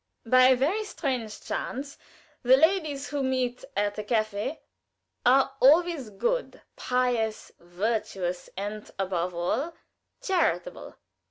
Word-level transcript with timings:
By 0.25 0.45
a 0.47 0.55
very 0.55 0.83
strange 0.83 1.41
chance 1.43 1.99
the 2.41 2.57
ladies 2.57 3.09
who 3.09 3.21
meet 3.21 3.63
at 3.77 3.99
a 3.99 4.03
klatsch 4.03 4.57
are 5.27 5.51
always 5.59 6.09
good, 6.09 6.63
pious, 6.75 7.51
virtuous, 7.59 8.49
and, 8.57 8.89
above 8.97 9.35
all, 9.35 9.75
charitable. 10.19 10.95